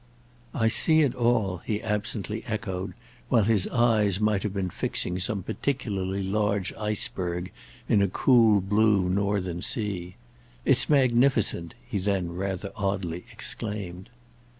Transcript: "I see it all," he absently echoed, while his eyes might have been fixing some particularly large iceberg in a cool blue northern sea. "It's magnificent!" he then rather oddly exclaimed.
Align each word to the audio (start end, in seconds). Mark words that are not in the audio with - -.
"I 0.55 0.67
see 0.67 1.01
it 1.01 1.13
all," 1.13 1.61
he 1.63 1.79
absently 1.79 2.43
echoed, 2.47 2.95
while 3.29 3.43
his 3.43 3.67
eyes 3.67 4.19
might 4.19 4.41
have 4.41 4.51
been 4.51 4.71
fixing 4.71 5.19
some 5.19 5.43
particularly 5.43 6.23
large 6.23 6.73
iceberg 6.73 7.51
in 7.87 8.01
a 8.01 8.07
cool 8.07 8.61
blue 8.61 9.07
northern 9.09 9.61
sea. 9.61 10.15
"It's 10.65 10.89
magnificent!" 10.89 11.75
he 11.87 11.99
then 11.99 12.31
rather 12.33 12.71
oddly 12.75 13.25
exclaimed. 13.31 14.09